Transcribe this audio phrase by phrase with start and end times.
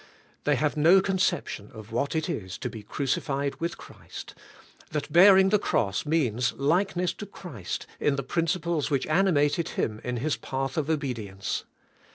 [0.45, 4.33] They have no con ception of what it is to be crucified with Christ,
[4.89, 10.17] that bearing the cross means likeness to Christ in the principles which animated Him in
[10.17, 11.65] His path of obedi ence.